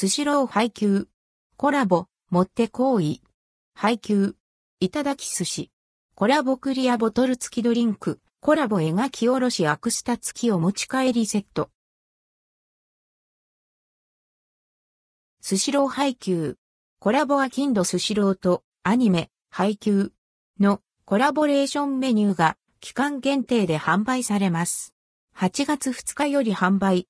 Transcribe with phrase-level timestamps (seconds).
[0.00, 1.08] スシロー配給。
[1.58, 3.20] コラボ、持って行為。
[3.74, 4.34] 配給。
[4.80, 5.70] いただき寿司。
[6.14, 8.18] コラボクリアボトル付きドリンク。
[8.40, 11.68] コラボ描きおろしアクスタ付きお持ち帰りセット。
[15.42, 16.56] スシロー配給。
[16.98, 20.12] コラボアキンドスシローとアニメ配給
[20.58, 24.94] のコラボレーションメニューが期間限定で販売されます。
[25.36, 27.06] 8月2日より販売。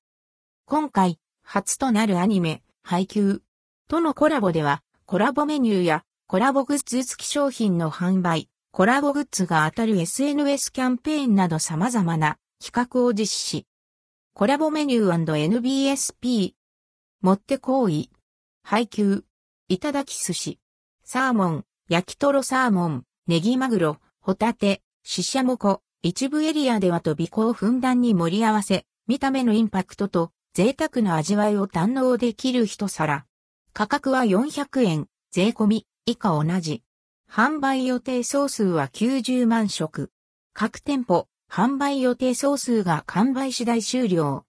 [0.65, 3.41] 今回初となるアニメ配給
[3.87, 13.67] とのコラボではコラボメニューやコラボグッズ付き商品の販売、コラボグッズが当たる SNS キャンペーンなど様々な企画を実施。
[14.33, 16.53] コラボメニュー &NBSP。
[17.21, 18.05] 持って行為。
[18.63, 19.25] 配給。
[19.67, 20.59] いただき寿司。
[21.03, 25.81] サーモン、焼きとろサーモン、ネギマグロ、ホタテ、シシャモコ。
[26.01, 33.25] 一部エリアではと尾行をふんだんに盛り合わせ、見た目のインパクトと贅沢な味わいを堪能できる一皿。
[33.71, 36.83] 価格は400円、税込み、以下同じ。
[37.29, 40.11] 販売予定総数は90万食。
[40.53, 44.45] 各店舗、販売予定総数が完売次第終了。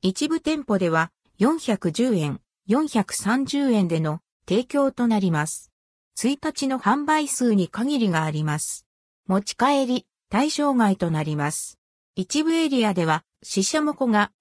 [0.00, 2.40] 一部店舗では410円、
[2.70, 5.70] 430円での提供となります。
[6.18, 8.86] 1日の販売数に限りがあります。
[9.26, 11.78] 持ち帰り、対象外となります。
[12.14, 14.32] 一部エリアでは、死者もこが、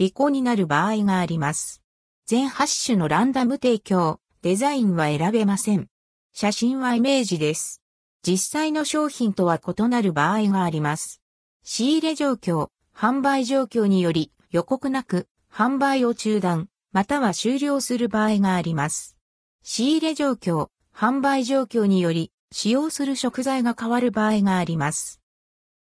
[0.00, 1.82] 尾行になる場合があります。
[2.26, 5.88] 全8種のランダム提供、デザインは選べません。
[6.32, 7.82] 写真はイメージです。
[8.22, 11.20] 実際の商品とは異なる場合があります。
[11.64, 19.16] 仕入れ状況、販売状況により予告なく販売を中断、または終了する場合があります。
[19.62, 25.17] 仕入れ状況、販売状況により使用する食材が変わる場合があります。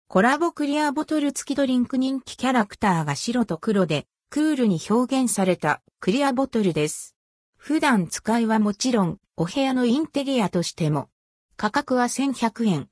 [0.09, 7.17] コラボクリアボトル付きドリンク人気キャラクターが白と黒でクールに表現されたクリアボトルです。
[7.57, 11.09] 普段使いはもちろん、お部屋のインテリアとしても。
[11.57, 12.87] 価格は1100円。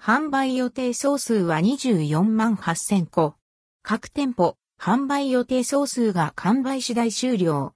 [0.00, 3.34] 販売予定総数は24万8000個。
[3.82, 7.74] 各店舗、販売予定総数が完売次第終了。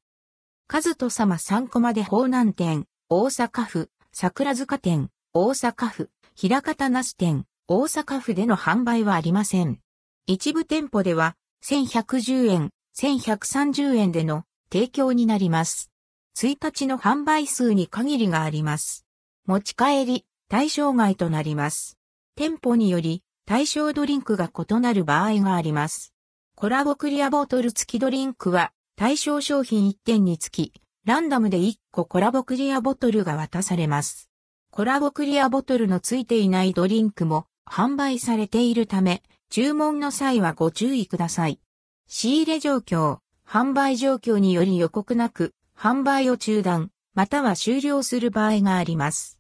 [0.68, 9.78] 数と様3コマで方南店、大阪府、桜塚店、大阪府、平方那須店、大阪府での販売はありません。
[10.26, 15.90] 一部店舗では、1110円、1130円での提供になります。
[16.36, 19.06] 1日の販売数に限りがあります。
[19.46, 21.96] 持ち帰り、対象外となります。
[22.36, 26.12] 店舗により、対象ドリンクが異なる場合があります。
[26.56, 30.74] コラボクリアボトル付きドリンクは、対象商品1点につき、
[31.06, 34.28] ランダムで1個コラボクリアボトルが渡されます。
[34.70, 41.60] コラボクリアボトルの付いていないドリンクも販売されているため、注文の際はご注意ください。
[42.06, 49.38] 仕入れ状況、販売状況により予告なく販売を中断、または終了する場合があります。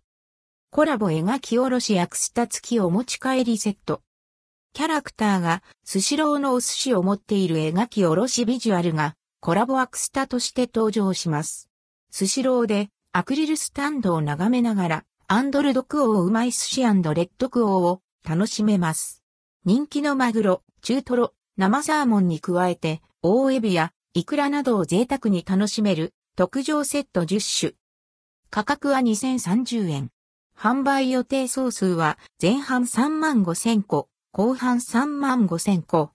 [0.70, 4.02] コラボ描きおろしアクスタ付きお持ち帰りセット。
[4.72, 11.70] キャラクターがスシローのお寿司を持っている描きおろしビジュアルがコラボアクスタとして登場します。
[12.10, 19.22] スシローでアクリルスタンドを眺めながらアンドルドクオーうまい寿司レッドクオーを楽しめます。
[19.64, 27.72] 人気のマグロ、中トロ、生サーモンに加えて大エビやイクラなどを贅沢に楽しめる特上セット10種。
[28.50, 30.10] 価格は2030円。
[30.58, 36.10] 販売予定総数は前半3万5千個、後半3万5千個。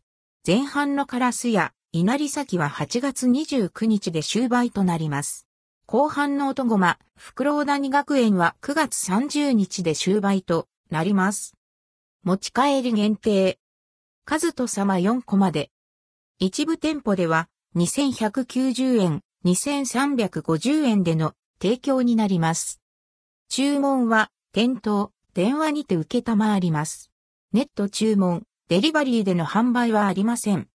[0.46, 5.48] 前半のカラスや稲荷先は8月29日で終売となります。
[5.86, 11.59] 後半の音ごま、袋谷学園は9月30日で終売となります。
[12.24, 13.60] 持ち帰り限定。
[14.26, 15.72] 数と様4個まで。
[16.38, 22.82] 一部店舗では2190円、2350円での提供になります。
[23.48, 27.12] 注文は店頭、電話にて受けたまわります。
[27.54, 30.68] ネット注文、デリバリーでの販売はありません。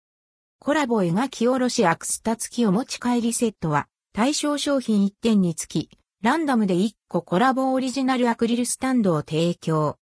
[0.61, 5.91] コラボ描きおろしアクスタ付きお持ち帰りセットは対象商品1点につき、
[6.23, 9.97] ランダムで1個コラボオリジナルアクリルスタンドを提供。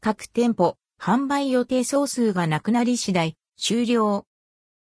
[0.00, 4.26] 各店舗、販売予定総数がなくなり次第、終了。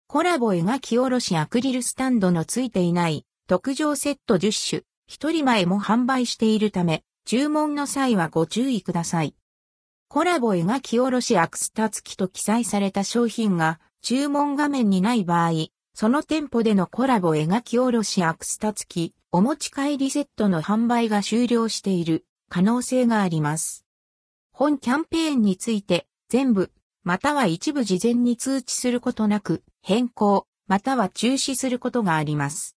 [0.06, 9.34] コラボ描きおろしアクリルスタンドの付いていない特上セット10種、一人前も販売しているため、注文の際はご注意ください。
[10.08, 23.84] コラボ描きおろしアクスタ付きと記載された商品が注文画面にない場合、その店舗でのコラボ描きおろしアクスタ付きお持ち帰りセットの販売が終了している可能性があります。
[24.52, 26.70] 本キャンペーンについて全部
[27.04, 32.76] または一部事前に通知することなく変更、または中止することがあります。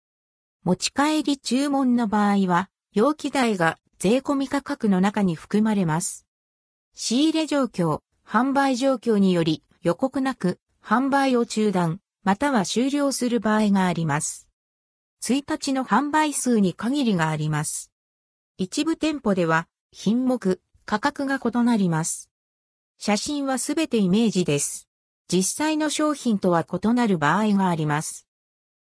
[0.62, 6.26] 持ち帰り注文の場合は、容器代が税込み価格の中に含まれます。
[6.94, 14.48] 仕入れ状況、販売状況により予告なく販売を中断、または終了する場合があります。
[15.22, 17.90] 1日の販売数に限りがあります。
[18.56, 22.30] 一部店舗では品目、価格が異なります。
[22.98, 24.88] 写真はすべてイメージです。
[25.28, 28.26] 実際の商品とは異なる場合があります。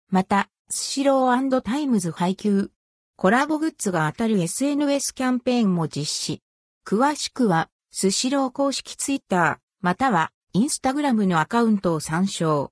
[0.08, 2.70] また、スシロータイムズハイキュー、
[3.16, 6.42] コラボグッズが当たる SNS キャンペーンも実施。
[6.86, 12.68] 詳しくは、スシロー公式ツイッター、または、インスタグラムのアカウントを参照。